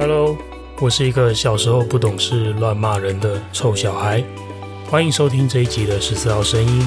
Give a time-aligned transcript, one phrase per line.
[0.00, 0.34] Hello，
[0.80, 4.24] 我是一个小时候不懂事、乱骂人的臭小孩。
[4.86, 6.80] 欢迎收听这一集的十四号声音。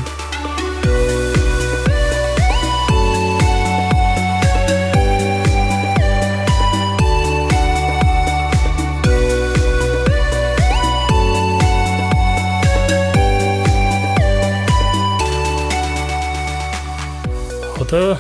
[17.77, 18.18] 好的，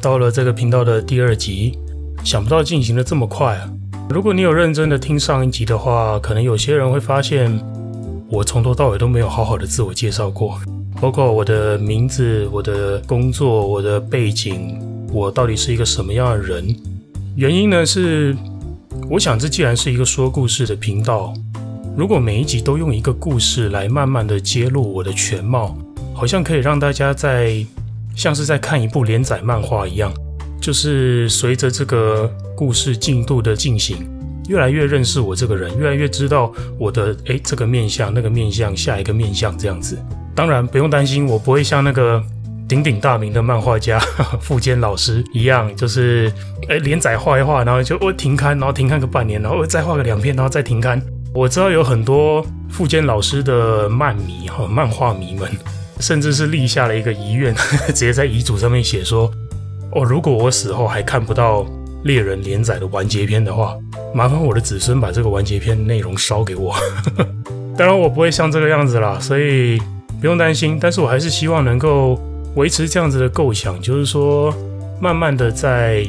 [0.00, 1.76] 到了这个频道的第二集，
[2.22, 3.68] 想不到进行的这么快啊！
[4.08, 7.60] 如果你有认真的听上一集的话，可能有些人会发现，
[8.30, 10.60] 我从头到尾都没有好好的自我介绍过，
[11.00, 14.78] 包括我的名字、我的工作、我的背景，
[15.12, 16.74] 我到底是一个什么样的人？
[17.34, 18.34] 原因呢是，
[19.10, 21.34] 我想这既然是一个说故事的频道，
[21.96, 25.76] 如果每一集都用一个故事来慢慢的揭露我的全貌，
[26.14, 27.66] 好像可以让大家在
[28.14, 30.12] 像是在看一部连载漫画一样。
[30.60, 33.98] 就是随着这个故事进度的进行，
[34.48, 39.98] 越来越认识我这个人，越来越知道我的诶这个面相、那个面相、下一个面相这样子。
[40.34, 42.22] 当然不用担心，我不会像那个
[42.66, 44.00] 鼎鼎大名的漫画家
[44.40, 46.32] 富坚老师一样，就是
[46.68, 51.00] 诶连载画一画，然后就我停刊，然后停刊个半年，然后再画个两篇，然后再停刊。
[51.34, 55.50] 我知道有很多富坚老师的漫迷和漫画迷们，
[56.00, 57.54] 甚至是立下了一个遗愿，
[57.88, 59.30] 直接在遗嘱上面写说。
[59.92, 61.64] 哦，如果我死后还看不到
[62.06, 63.76] 猎人连载的完结篇的话，
[64.14, 66.74] 麻烦我的子孙把这个完结篇内容烧给我。
[67.76, 69.78] 当然，我不会像这个样子啦，所以
[70.20, 70.78] 不用担心。
[70.80, 72.18] 但是我还是希望能够
[72.54, 74.54] 维持这样子的构想，就是说，
[75.00, 76.06] 慢慢的在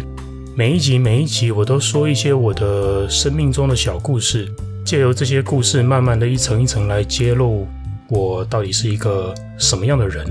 [0.55, 4.47] 每一集每一集，我都说一些我的生命中的小故事，
[4.85, 7.67] 借由这些故事，慢慢的一层一层来揭露
[8.07, 10.25] 我到底是一个什么样的人，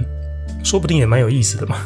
[0.65, 1.77] 说不定也蛮有意思的嘛。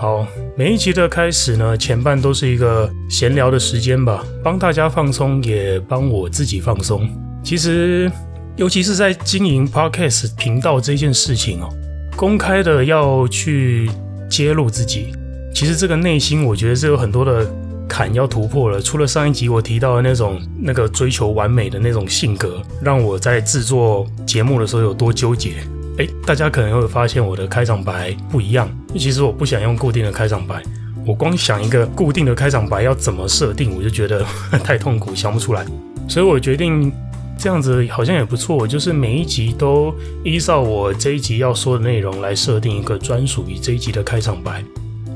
[0.00, 7.06] 好，每一集的开始呢，前半都是一个闲聊的时间吧，帮大家放松，也帮我自己放松。
[7.44, 8.10] 其实，
[8.56, 11.68] 尤其是在经营 Podcast 频道这件事情哦，
[12.16, 13.90] 公开的要去
[14.30, 15.12] 揭露自己，
[15.54, 17.46] 其实这个内心我觉得是有很多的
[17.86, 18.80] 坎要突破了。
[18.80, 25.56] 除了上一集我提到的那种那个追求完美的那种性格，让我在制作节目的时候有多纠结。
[26.00, 28.66] 诶，大家可能会发现我的开场白不一样。
[28.94, 30.62] 其实我不想用固定的开场白，
[31.06, 34.24] 我光想一个固定的开场白要怎么设定，我就觉得
[34.64, 35.62] 太痛苦，想不出来。
[36.08, 36.90] 所以我决定
[37.38, 39.94] 这样子好像也不错，就是每一集都
[40.24, 44.64] 依照我这一集要说的内容来设定一个专属于这一集的开场白。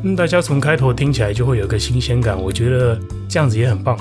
[0.02, 3.98] 嗯，大家从开头听起来就会有个新鲜感，我觉得这样子也很棒。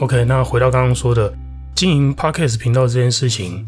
[0.00, 1.32] OK，那回到刚刚说的
[1.74, 3.66] 经营 Podcast 频道这件事情。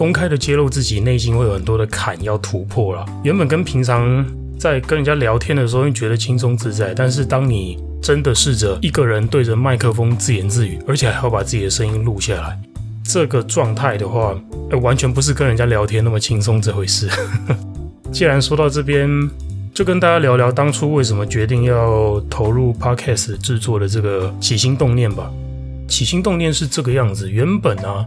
[0.00, 3.04] 公开的揭露自己内心会有很多的坎要突破了。
[3.22, 4.24] 原本跟平常
[4.58, 12.58] 在跟人家聊天的时候，会觉得轻松自在，但是当你真的试着一个人对着麦克风自言自语，而且还要把自己的声音录下来，
[13.04, 14.34] 这个状态的话，
[14.70, 17.06] 呃，完全不是跟人家聊天那么轻松这回事。
[18.10, 19.06] 既然说到这边，
[19.74, 25.30] 就跟大家聊聊当初为什么决定要投入 Podcast 制作的这个起心动念吧。
[25.86, 28.06] 起心动念是这个样子，原本啊。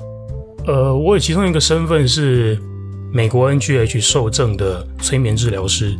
[0.66, 2.58] 呃，我有其中一个身份是
[3.12, 5.94] 美国 NGH 受证的催眠治疗师。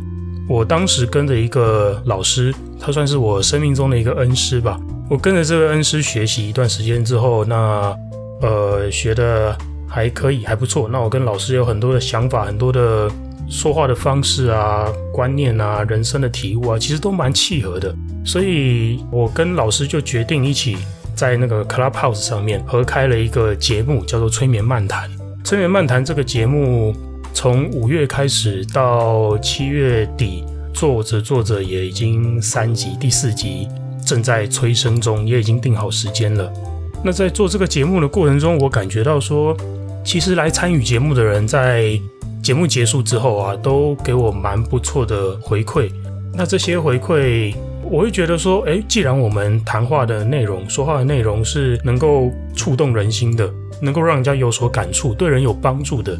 [0.48, 4.80] 我当时跟着一个老师，他算是我生命中的一个恩师吧。
[5.10, 7.94] 我跟着这个恩师学习一段时间之后，那
[8.40, 10.88] 呃学的还可以，还不错。
[10.90, 13.10] 那我跟老师有很多的想法，很多的
[13.50, 17.94] 说话的方式啊、观念啊、人生的体悟啊，其实都蛮契合的。
[18.24, 20.78] 所以我跟老师就决定一起。
[21.14, 25.08] 在那个 Clubhouse 上面合开了一个节目，叫做《催眠漫谈》。
[25.44, 26.94] 《催眠漫谈》这个节目
[27.32, 33.68] 从五月开始到七月底，做着做着也已经三集，第四集
[34.04, 36.52] 正在催生中，也已经定好时间了。
[37.02, 39.56] 那在做这个节目的过程中，我感觉到说，
[40.04, 42.00] 其实来参与节目的人在
[42.42, 45.90] 节目结束之后啊，都给我蛮不错的回馈。
[46.32, 47.54] 那这些回馈。
[47.90, 53.48] 我会觉得说，诶，既然我们谈话的内容、说话的内容是能够触动人心的，
[53.80, 56.18] 能够让人家有所感触，对人有帮助的，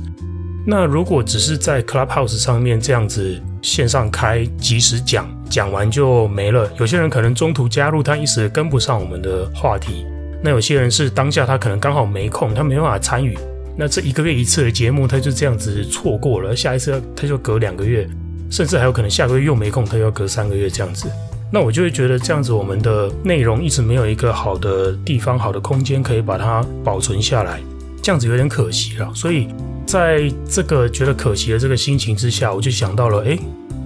[0.67, 6.71] 那如果只是在 Clubhouse 上面这样子线上开，即时讲，讲完就没了。
[6.79, 10.05] 有些人可能中途加入，他一时跟不上我们的话题；
[10.43, 13.37] 那有些人是当下他可能刚好没空，他没办法参与。
[13.77, 18.09] 那这一个月一次的节目，他就这样子错过了，下一次他就隔两个月，
[18.51, 21.09] 甚至还有可能下个月又没空，他又要隔三个月这样子。
[21.55, 27.61] 那我就会觉得这样子，我们的内容一直没有一个好的地方、好的空间可以把它保存下来，
[28.03, 29.09] 这样子有点可惜了。
[29.15, 29.47] 所以
[29.87, 33.39] 在这个觉得可惜的这个心情之下，我就想到了，诶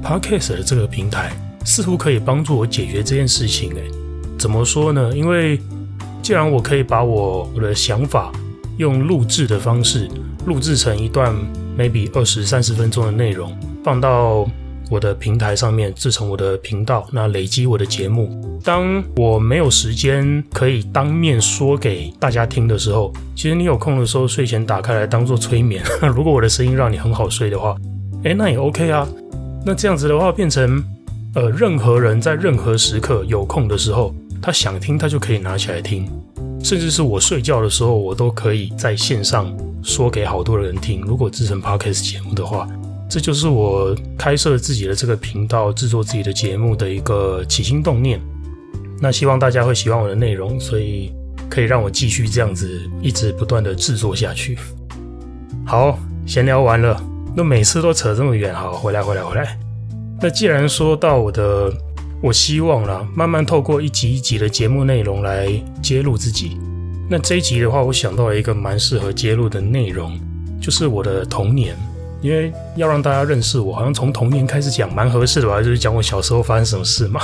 [0.03, 1.31] ，Podcast 的这个平台
[1.63, 3.71] 似乎可以帮助我解决这件事情。
[3.75, 3.91] 诶，
[4.39, 5.15] 怎么说呢？
[5.15, 5.61] 因为
[6.23, 8.33] 既然我可以把我我的想法
[8.79, 10.09] 用录制的方式
[10.47, 11.37] 录制成一段
[11.79, 13.55] maybe 二十三十分钟的内容，
[13.85, 14.49] 放到
[14.91, 18.59] 我的平台上面，制成我的频道，那累积我的节目。
[18.65, 25.83] 当我没有时间可以当面说给大家听的时候，其实你有空的时候，睡前打开来当做催眠。
[26.15, 27.77] 如果我的声音让你很好睡的话，
[28.25, 29.07] 诶，那也 OK 啊。
[29.65, 30.83] 那这样子的话，变成
[31.35, 36.09] 呃，任何人在任何时刻有空的时候，他想听，他就可以拿起来听。
[36.65, 41.03] 甚至是我睡觉的时候，我都可以在线上说给好多人听。
[41.03, 42.67] 如果制成 Podcast 节目的话。
[43.09, 48.21] 这就是我开设自己的这个频道、制作自己的节目的一个起心动念。
[49.01, 51.13] 那希望大家会喜欢我的内容，所以
[51.49, 54.59] 可以让我继续这样子一直不断的制作下去。
[55.65, 57.01] 好，闲聊完了，
[57.35, 59.59] 那每次都扯这么远，好，回来，回来，回来。
[60.21, 61.73] 那既然说到我的，
[62.21, 65.49] 我希望啦，慢慢透过一集一集的节目内容来
[65.81, 66.59] 揭露自己。
[67.09, 70.19] 那这一集的话，我想到了一个蛮适合揭露的内容，
[70.61, 71.75] 就是我的童年。
[72.21, 77.21] 因为要让大家认识我，好像从童年开始讲蛮合适的吧，就是讲我小时候发生什么事嘛。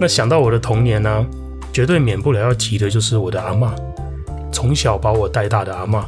[0.00, 1.26] 那想到我的童年呢、
[1.72, 3.72] 绝对免不了要提的就是我的阿嬷，
[4.52, 6.04] 从小把我带大的阿嬷。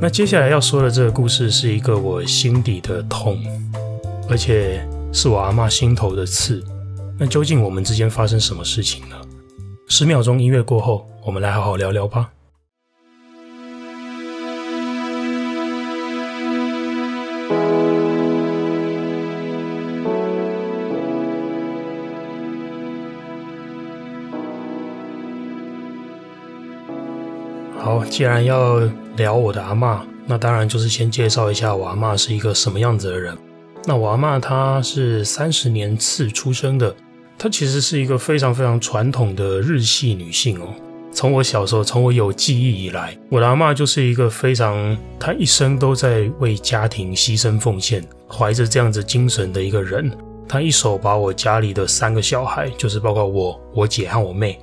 [0.00, 3.38] 那接下来要说的这个故事是一个我心底的痛，
[4.28, 6.62] 而且是我阿嬷心头的刺。
[7.18, 9.16] 那究竟我们之间发生什么事情呢？
[9.88, 12.30] 十秒钟音乐过后，我们来好好聊聊吧。
[28.08, 28.80] 既然要
[29.16, 33.36] 聊我的阿嬷，那当然就是先介绍一下我阿嬷是一个什么样子的人。
[33.84, 36.94] 那我阿嬷她是三十年次出生的，
[37.38, 40.74] 她其实是一个非常非常传统的日系女性哦。
[41.12, 50.10] 从我小时候，从我有记忆以来，我的阿嬷就是一个非常，她一生都在为家庭牺牲奉献，怀着这样子精神的一个人。
[50.48, 54.58] 她一手把我家里的三个小孩，就是包括我、我姐和我妹。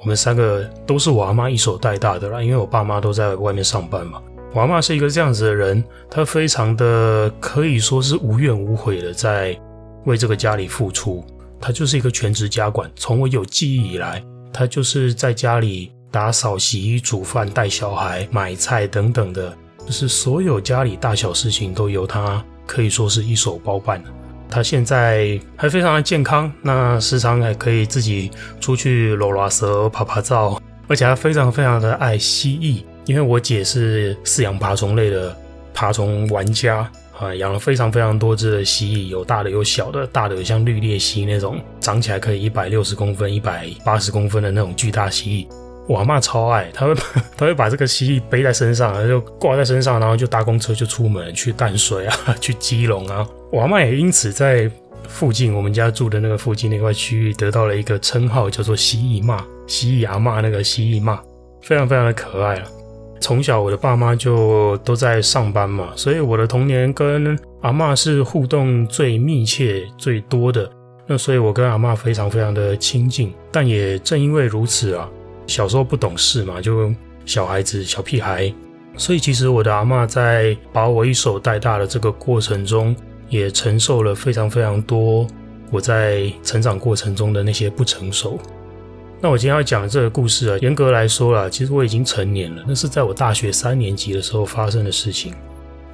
[0.00, 4.22] 我们三个都是我阿妈一手带大的啦，因为我爸妈都在外面上班嘛。
[4.54, 9.58] 我阿妈是一个这样子的人，她非常的可以说是无怨无悔的在
[10.04, 11.24] 为这个家里付出。
[11.60, 19.52] 她就是一个全职家管，从我有记忆以来，她就是在家里打扫、洗衣、煮饭、带小孩、买菜等等的，
[19.84, 24.10] 就是所有家里大小事情都由她可以说是一手包办的。
[24.50, 28.30] 他现在还非常的健康，那时常还可以自己
[28.60, 35.36] 出去搂搂蛇、爬爬照，而且他非常非常的爱蜥蜴，因为我姐是饲养爬虫类的
[35.74, 45.67] 爬虫玩家啊，养了非常非常多只的蜥蜴，有大的有小的，大的有像绿鬣蜥那种长起来可以一百六十公分、一百八十公分的那种巨大蜥蜴。
[45.88, 46.94] 我阿嬷超爱，他会
[47.36, 53.26] 他会把这个蜥蜴背在身上，就挂在身上，然后就搭公车就出门去淡水啊， 去基隆啊。
[53.50, 54.70] 我阿嬷也因此在
[55.08, 61.18] 附近我们家住的那个附近那块区域得到了一个称号，叫做蜥蜴妈，蜥蜴阿嬷那个蜥蜴妈，
[61.62, 62.66] 非常非常的可爱啊。
[63.20, 70.70] 从小我的爸妈就都在上班嘛，所以我的童年跟阿嬷是互动最密切最多的。
[71.06, 75.08] 那所以我跟阿嬷非常非常的亲近，但也正因为如此啊。
[75.48, 78.54] 小时候不懂事嘛，就小孩子、小屁孩，
[78.96, 82.94] 所以其实我的阿嬷在把我一手带大的这个过程中，
[83.28, 85.26] 也承受了非常非常多
[85.70, 88.38] 我在成长过程中的那些不成熟。
[89.20, 95.34] 那我今天要讲的这个故事啊，严格来说啦，其实我已经成年了，那是在我大学三年级的时候发生的事情。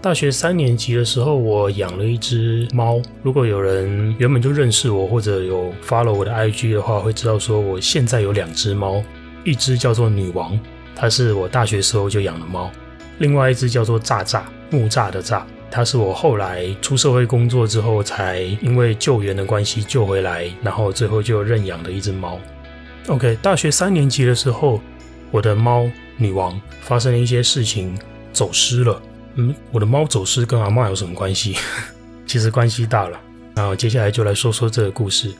[0.03, 3.01] 大学三年级的时候，我养了一只猫。
[3.23, 9.03] 如果有人原本就认识我，或者有 follow 我的 IG 的话，会知道说我现在有两只猫。
[9.45, 10.59] 一只叫做女王，
[10.97, 12.71] 它是我大学时候就养的猫；
[13.19, 22.41] 另外一只叫做炸炸，木炸的炸，它是我后来出社会工作之后才因为救援的关系救回来，然后最后就认养的一只猫。
[23.09, 24.81] OK，大学三年级的时候，
[25.31, 27.97] 我的猫女王发生了一些事情，
[28.33, 29.01] 走失了。
[29.35, 31.57] 嗯，我的猫走失跟阿嬷有什么关系？
[32.27, 33.21] 其实关系大了。
[33.55, 35.33] 然后接下来就来说说这个故事。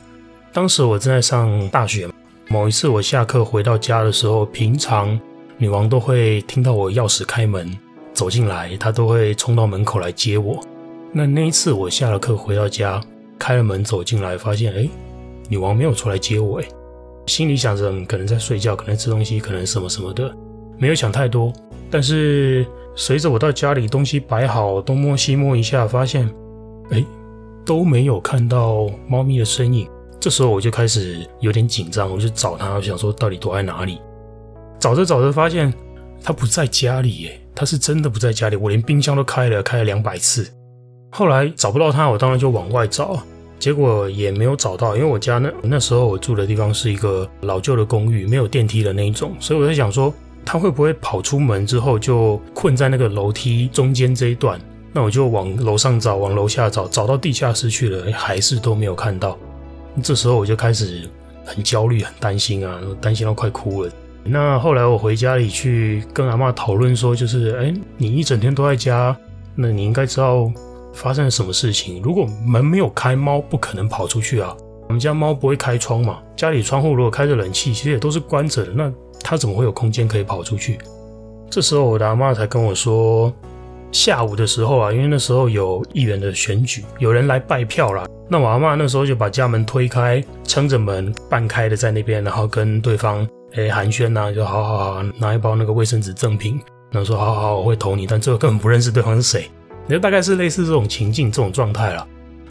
[0.53, 2.07] 当时我正在上大学。
[2.47, 5.19] 某一次我下课回到家的时候，平常
[5.57, 7.75] 女王都会听到我钥匙开门
[8.13, 10.59] 走进来，她都会冲到门口来接我。
[11.11, 13.01] 那那一次我下了课回到家，
[13.39, 14.87] 开了门走进来，发现哎，
[15.49, 16.65] 女王没有出来接我，哎，
[17.25, 20.31] 心里想着可能在睡觉，可能吃东西，可能什么什么的，
[20.77, 21.51] 没有想太多。
[21.89, 26.29] 但是随着我到家里东西摆好，东摸西摸一下，发现
[26.91, 27.03] 哎，
[27.65, 29.87] 都没有看到猫咪的身影。
[30.25, 33.99] 这时候我就开始有点紧张，我就找他，我想说到底躲在哪里？
[34.79, 35.71] 找着找着发现
[36.23, 38.55] 他不在家里耶，他是真的不在家里。
[38.55, 40.51] 我连冰箱都开了，开了两百次。
[41.11, 43.19] 后来找不到他，我当然就往外找，
[43.59, 50.11] 结果也没有找到，因为我家那那时候我住的地方是一个老旧的公寓，没有电梯的那一种，所以我在想说
[50.43, 54.59] 他会不会跑出门之后就困在那个楼梯中间这一段？
[54.91, 59.37] 那我就往楼上找，往楼下找，找到地下室去了，还是都没有看到。
[60.03, 61.09] 这时候我就开始
[61.45, 63.91] 很焦虑、很担心啊，担心到快哭了。
[64.23, 69.15] 那后来我回家里去跟阿嬷讨论说，就是哎，你一整天都在家，
[69.53, 70.51] 那你应该知道
[70.93, 72.01] 发生了什么事情。
[72.01, 74.55] 如果门没有开，猫不可能跑出去啊。
[74.87, 80.79] 我们家猫不会开窗嘛，家里窗户如果开着冷气，其实也都是关着的，那它怎么会有空间可以跑出去？
[81.49, 83.33] 这时候我的阿嬷才跟我说。
[83.95, 88.05] 下午的时候啊，因为那时候有议员的选举，有人来拜票啦。
[88.29, 96.59] 那我阿嬷那时候就把家门推开，撑着门半开的在那边，然后跟对方诶寒暄呐，就好好好拿一包那个卫生纸赠品，
[96.91, 99.49] 然后说好好，我会投你，但最后根本不认识对方是谁。
[99.87, 102.05] 那大概是类似这种情境、这种状态啦。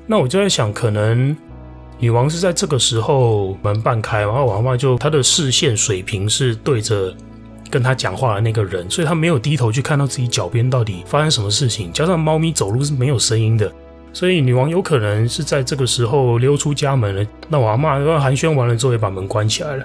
[0.06, 1.36] 那我就在想，可能
[1.98, 7.14] 女王是在这个时候门半开，然后我阿嬷就她的视线水平是对着。
[7.74, 11.92] 跟他讲话的那个人，所以他没有低头去看到自己脚边到底发生什么事情。
[11.92, 13.68] 加上猫咪走路是没有声音的，
[14.12, 17.26] 所以女王有可能是在这个时候溜出家门了。
[17.48, 19.84] 那我阿嬷寒暄完了之后也把门关起来了，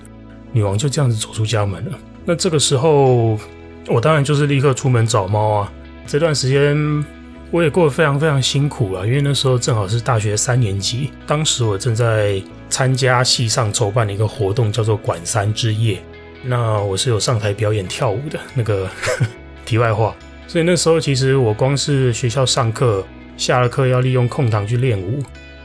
[0.51, 1.97] 女王就这样子走出家门了。
[2.25, 3.39] 那这个时候，
[3.87, 5.73] 我当然就是立刻出门找猫啊。
[6.05, 7.03] 这段时间
[7.49, 15.99] 我也过得非常非常辛苦了，因为那时候正好是大学三年级，当时我正在参加系上筹办的一个活动，叫做“管三之夜”。
[16.43, 19.25] 那我是有上台表演跳舞的那个呵 呵
[19.65, 20.15] 题外话，
[20.47, 23.05] 所以那时候其实我光是学校上课，
[23.37, 25.21] 下了课要利用空档去练舞，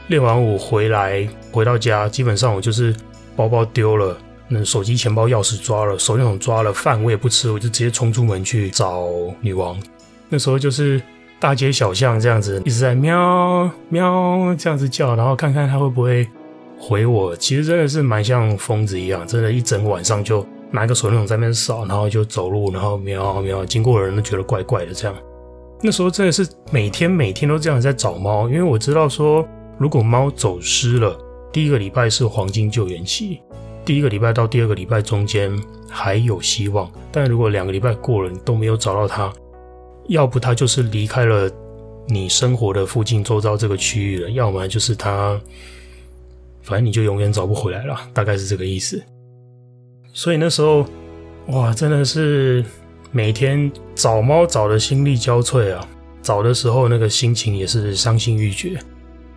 [0.07, 2.95] 练完舞回来回到家，基本上我就是
[3.35, 4.17] 包包丢了，
[4.47, 9.07] 那手机、钱包、钥匙抓了，手电筒抓了，饭我也不吃，我就直接冲出门去找
[9.41, 9.75] 女王。
[10.29, 11.01] 那时候就是
[11.39, 16.27] 大街小巷这样子，一直在喵喵这样子叫，然后看看她会不会
[16.77, 17.35] 回我。
[17.35, 20.45] 其实真的是蛮像疯子一样，真的，一整晚上就。
[20.71, 24.93] 拿一个手电筒在那边扫，然后就走路，然后喵喵，经过的人都觉得怪怪的。
[24.93, 25.15] 这样，
[25.81, 31.17] 那时候真的是每天每天都这样在找猫，因为我知道说，如果猫走失了，
[31.51, 33.39] 第一个礼拜是黄金救援期，
[33.85, 35.51] 第一个礼拜到第二个礼拜中间
[35.89, 39.31] 还有希望，但如果两个礼拜过了你都没有找到它，
[40.07, 41.49] 要不它就是离开了
[42.07, 45.39] 你生活的附近周遭这个区域了，要么就是它，
[46.61, 49.01] 反正你就永远找不回来了，大概是这个意思。
[50.17, 50.85] 所以那时候，
[51.47, 52.63] 哇，真的是
[53.11, 55.85] 每天找猫找的心力交瘁啊！
[56.21, 58.79] 找的时候那个心情也是伤心欲绝。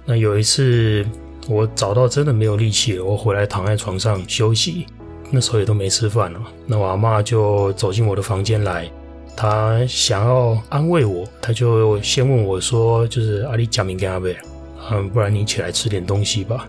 [0.05, 1.05] 那有一次
[1.49, 4.87] 我找到真的没有力气了，我回来躺在床上休息，
[5.33, 6.41] 那时候也都没吃饭了。
[6.65, 8.89] 那我阿嬷就走进我的房间来，
[9.37, 14.37] 她想要安慰我，她就先问我说：“就是阿里讲明跟阿贝，
[14.93, 16.69] 嗯，不然你起来吃点东西吧。”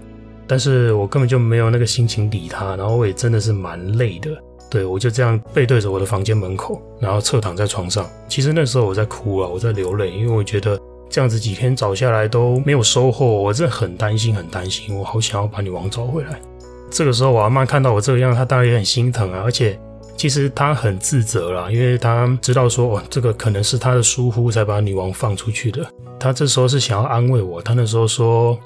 [0.50, 4.32] 但是我根本就没有那个心情理他，然后我也真的是蛮累的，
[4.68, 8.10] 对，我就这样背对着我的房间门口，然后侧躺在床上。
[8.28, 16.42] 其实那时候我在哭啊，我在流泪，因为我觉得这样子几天找下来都没有收获，我真的很担心，很担心，我好想要把女王找回来。
[16.90, 19.80] 这个时候我阿妈看到我这个样，她当然也很心疼啊，而且
[20.18, 25.86] 其实她很自责啦，因为她知道说，哦，这个可能是她的疏忽才把女王放出去的。
[26.20, 28.58] 她这时候是想要安慰我，她那时候说。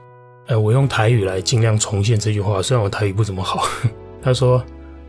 [0.48, 3.64] 哎，我用台语来尽量重现这句话，虽然我台语不怎么好。
[4.22, 4.62] 他说：“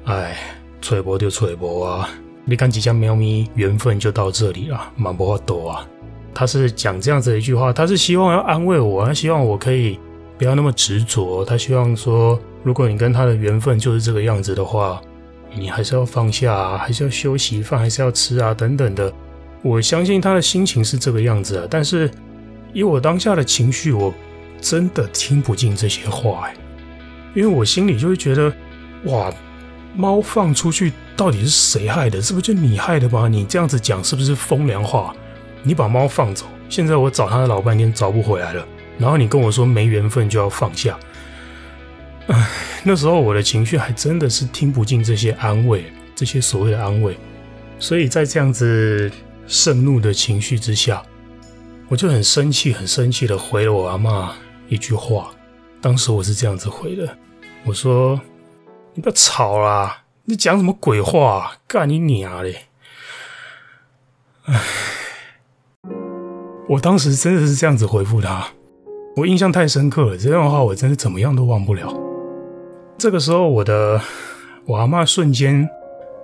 [0.07, 0.37] 哎，
[0.81, 2.09] 吹波就吹波啊，
[2.45, 5.89] 你看几家喵咪缘分就到这里了，蛮不多啊。”
[6.33, 9.99] 他是讲这样子的一句话，他是希望要安慰我，他希望我可以
[10.39, 15.01] 不要那么执着，他希望说，如果你跟他的缘分就是这个样子的话，
[15.53, 19.13] 你还是要放下啊，还是要休息，饭还是要吃啊，等等的。
[19.63, 22.09] 我相信他的心情是这个样子啊，但是
[22.73, 24.15] 以我当下的情绪，我。
[24.61, 26.55] 真的听不进这些话哎，
[27.35, 28.53] 因为我心里就会觉得，
[29.05, 29.33] 哇，
[29.95, 32.21] 猫放出去到底是谁害的？
[32.21, 33.29] 是不是就你害的吗？
[33.29, 35.15] 你这样子讲是不是风凉话？
[35.63, 38.67] 你把猫放走，现在我找它老半天找不回来了，
[38.99, 40.99] 然后你跟我说没缘分就要放下，
[42.27, 42.49] 唉，
[42.83, 45.85] 那时候我的情绪还真的是听不进这些安慰，
[46.15, 47.17] 这些所谓的安慰，
[47.79, 49.11] 所以在这样子
[49.47, 51.03] 盛怒的情绪之下，
[51.89, 54.31] 我就很生气，很生气的回了我阿嬷。
[54.67, 55.31] 一句话，
[55.83, 57.19] 当时我是这样子回的，
[57.67, 58.19] 我说
[58.95, 61.59] ：“你不要吵啦，你讲什么鬼话？
[61.69, 62.65] 干你娘嘞！”
[64.47, 64.59] 唉，
[66.67, 68.49] 我当时真的是这样子回复他，
[69.17, 71.95] 我印象太深刻了，这段话我真的怎么样都忘不了。
[72.97, 74.01] 这个时候，我的
[74.65, 75.69] 我阿嬷瞬间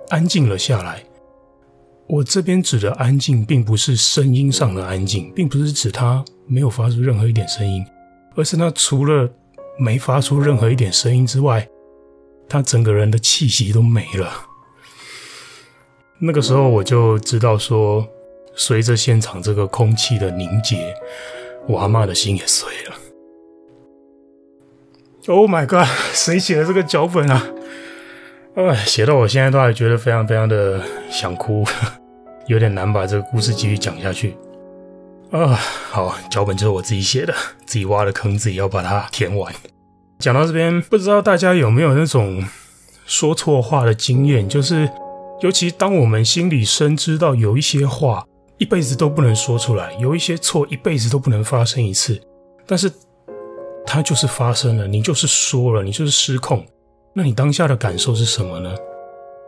[0.09, 1.03] 安静了下来。
[2.11, 7.85] 我这边指的安静，并不是声音上的安静，并不是指他没有发出任何一点声音，
[8.35, 9.31] 而是他除了
[9.79, 11.65] 没发出任何一点声音之外，
[12.49, 14.29] 他整个人的气息都没了。
[16.19, 18.05] 那个时候我就知道说，
[18.55, 20.93] 随着现场这个空气的凝结，
[21.65, 22.95] 我阿嬷的心也碎了。
[25.27, 25.87] Oh my god！
[26.11, 27.47] 谁写的这个脚本啊？
[28.55, 31.65] 哎，写到我现在都还觉得非常非常的想哭。
[32.47, 34.35] 有点难把这个故事继续讲下去
[35.31, 35.57] 啊！
[35.89, 37.33] 好，脚本就是我自己写的，
[37.65, 39.53] 自己挖的坑，自己要把它填完。
[40.19, 42.43] 讲到这边，不知道大家有没有那种
[43.05, 44.47] 说错话的经验？
[44.47, 44.89] 就是，
[45.41, 48.25] 尤其当我们心里深知到有一些话
[48.57, 52.21] 一辈子都不能说出来，有一些错一辈子都不能发生一次，
[52.67, 52.91] 但是
[53.85, 56.65] 它就是发生了，你就是说了，你就是失控，
[57.15, 58.75] 那你当下的感受是什么呢？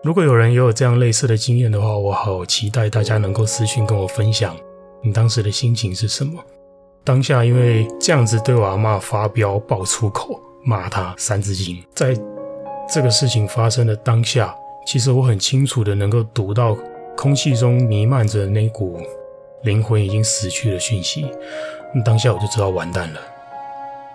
[0.03, 4.53] 如果有人也有这样类似的经验的话，我好期待大家能够私讯跟我分享
[5.01, 6.43] 你当时的心情是什么。
[7.05, 12.13] 当下因为这样子对我阿嬷发飙、爆粗口、骂她三字经，在
[12.93, 14.53] 这个事情发生的当下，
[14.86, 16.77] 其实我很清楚的能够读到
[17.15, 19.00] 空气中弥漫着那股
[19.63, 21.31] 灵魂已经死去的讯息。
[22.03, 23.22] 当下我就知道完蛋了。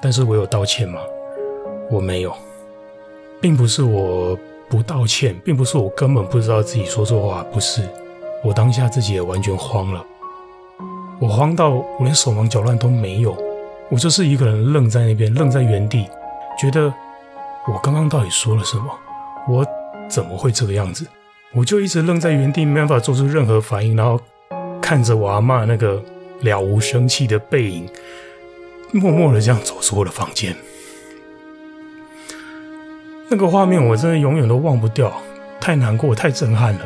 [0.02, 1.00] 但是我有道歉吗？
[1.90, 2.36] 我没有，
[3.40, 4.38] 并不是我。
[4.68, 7.88] 不道歉，并不是我根本不知道自己说错话，不是，
[8.44, 10.04] 我当下自己也完全慌了，
[11.18, 13.36] 我慌到我连手忙脚乱都没有，
[13.88, 16.06] 我就是一个人愣在那边，愣在原地，
[16.60, 16.92] 觉得
[17.66, 18.84] 我刚刚到底说了什么？
[19.48, 19.66] 我
[20.08, 21.06] 怎么会这个样子？
[21.54, 24.20] 我就一直愣在原地，没办法做出任何反应，然后
[24.82, 26.02] 看着我阿嬷那个
[26.42, 27.88] 了无生气的背影，
[28.92, 30.54] 默默的这样走出我的房间。
[33.30, 35.12] 那个画面我真的永远都忘不掉，
[35.60, 36.80] 太难过，太震撼了。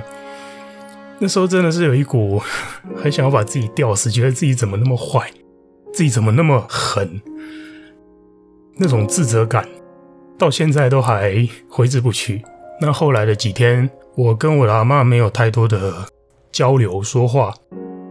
[1.18, 2.42] 那时候真的是有一股
[3.00, 5.30] 很想要把自己吊死，觉得自己怎么那么坏，
[5.92, 7.20] 自己怎么那么狠，
[8.76, 9.68] 那种自责感
[10.36, 12.42] 到现在都还挥之不去。
[12.80, 15.94] 那后来的几天，我跟我的阿嬷没有太多的
[16.50, 17.54] 交流说话，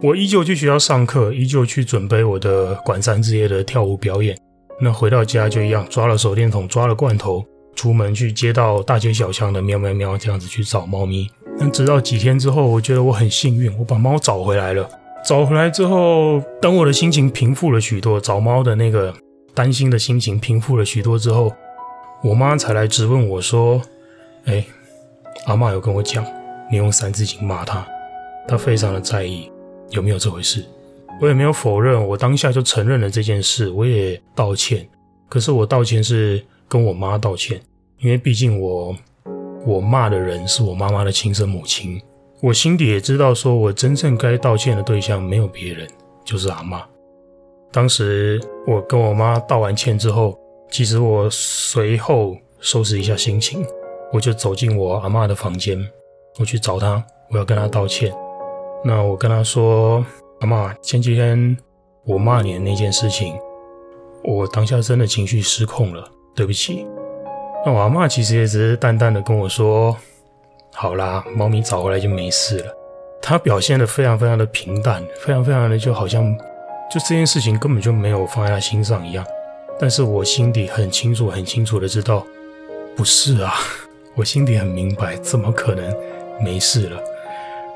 [0.02, 4.38] 我依旧去学校上课，依旧去准备我的管三之夜的跳舞表演。
[4.80, 7.46] 那回到家就一样，抓了手电筒，抓了罐头。
[7.76, 14.88] 出门去街道大街小巷的喵喵喵这样子去找猫咪，但直到几天之后，我觉得我很幸运，我把猫找回来了。
[15.26, 19.14] 找回来之后，等我的心情平复了许多，找猫的那个
[19.54, 21.54] 担心的心情平复了许多之后，
[22.24, 23.82] 我妈才来质问我说
[24.46, 24.66] ：“哎，
[25.46, 26.26] 阿嬷有跟我讲，
[26.72, 27.88] 你用三字经骂她，
[28.48, 29.50] 她非常的在意，
[29.92, 30.66] 有没有这回事？”
[31.22, 34.88] 我也没有否认，我当下就承认了这件事，我也道歉。
[35.30, 36.44] 可是我道歉是。
[36.72, 37.62] 跟我妈道歉，
[38.00, 38.96] 因为毕竟我
[39.66, 42.02] 我骂的人是我妈妈的亲生母亲，
[42.40, 45.86] 我心底也知道，说我真正该道歉的对象没有别人，
[46.24, 46.82] 就是阿嬷。
[47.74, 53.66] 当时我跟我妈道完歉之后，其实我随后收拾一下心情，
[54.14, 55.78] 我就走进我阿嬷的房间，
[56.40, 58.14] 我去找她，我要跟她道歉。
[58.82, 60.06] 那我跟她说，
[60.40, 61.58] 阿嬷，前几天
[62.06, 63.36] 我骂你的那件事情，
[64.24, 66.10] 我当下真的情绪失控了。
[66.36, 66.88] 对不起，
[67.66, 69.96] 那我阿嬷其实也只是淡淡的跟我说
[70.74, 72.74] ：“好啦，猫咪找回来就没事了。”
[73.22, 76.36] 她表现得非常非常的平淡，非常非常的就好像
[76.90, 79.26] 就这件事情根本就没有放在她心上一样。
[79.80, 82.26] 但是我心底很清楚、很清楚的知道，
[82.96, 83.54] 不是啊，
[84.16, 85.96] 我心底很明白，怎么可能
[86.44, 87.00] 没事了？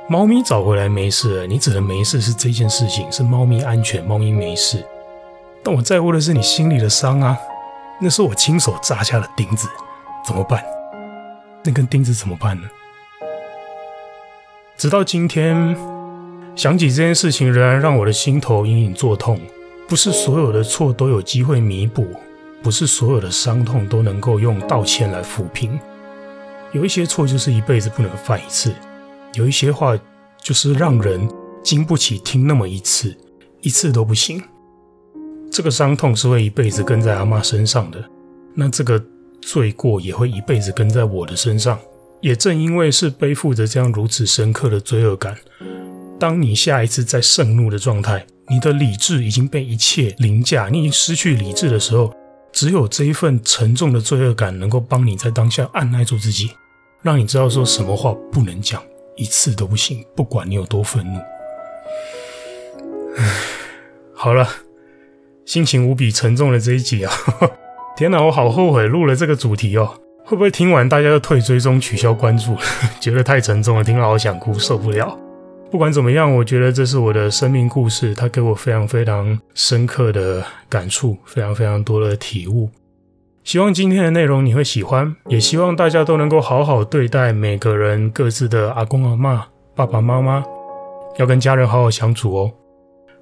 [0.08, 4.84] 猫咪找回来没事，你指的没事是这件事情，是猫咪安全，猫咪没事。
[5.64, 7.38] 但我在乎的是你心里的伤啊。
[8.02, 9.68] 那是我亲手扎下的钉子，
[10.26, 10.64] 怎么办？
[11.64, 12.68] 那根钉子怎么办呢？
[14.78, 15.76] 直到今天，
[16.56, 19.40] 想起这件事情，仍然让我的心头隐隐作痛。
[19.88, 22.08] 不是所有的错都有机会弥补，
[22.62, 25.80] 不是所有的伤痛都能够用道歉来抚平。
[26.72, 28.74] 有一些错就是一辈子不能犯一次，
[29.36, 29.98] 有一些话
[30.42, 31.30] 就是让人
[31.64, 33.16] 经不起听那么一次，
[33.62, 34.44] 一次都不行。
[35.56, 38.04] 这个伤痛是会一辈子跟在阿嬷身上的，
[38.54, 39.02] 那这个
[39.42, 41.80] 罪过也会一辈子跟在我的身上。
[42.20, 45.34] 也正因为是背负着这样如此深刻的罪恶感，
[46.20, 52.14] 当你下一次在盛怒的状态，你的理智已经被一切凌驾，你已经失去理智的时候，
[52.52, 56.52] 只有这一份沉重的罪恶感能够帮你在当下按捺住自己，
[57.02, 58.84] 让你知道说什么话不能讲，
[59.16, 61.22] 一次都不行，不管你有多愤怒。
[64.14, 64.50] 好了。
[65.46, 67.14] 心情无比沉重的这一集啊，
[67.96, 69.90] 天哪，我好后悔录了这个主题哦。
[70.26, 72.56] 会不会听完大家就退追踪、取消关注？
[73.00, 75.16] 觉得太沉重了，听了好想哭，受不了。
[75.70, 82.70] 不管怎么样，我觉得这是我的生命故事，它给我非常非常深刻的感触，非常非常多的体悟。
[83.44, 89.44] 希望今天的内容你会喜欢，也希望大家都能够好好对待每个人各自的阿公阿嬷、
[89.76, 90.44] 爸爸妈妈，
[91.18, 92.52] 要跟家人好好相处哦。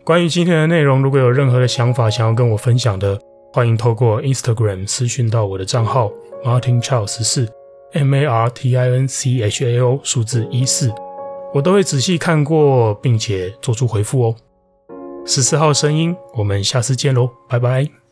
[0.06, 3.18] 关于今天的内容，如果有任何的想法想要跟我分享的，
[3.54, 6.12] 欢迎透过 Instagram 私讯到我的账号
[6.44, 7.48] Martin Chao 十四
[7.94, 10.94] M A R T I N C H A O 数字一四。
[11.54, 14.36] 我都会仔细看过，并且做出回复哦。
[15.26, 18.03] 十四号声音，我们下次见喽，拜拜。